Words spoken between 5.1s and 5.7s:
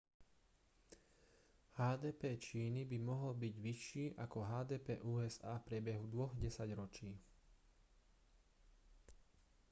usa v